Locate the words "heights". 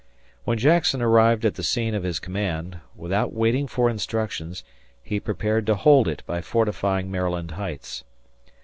7.51-8.03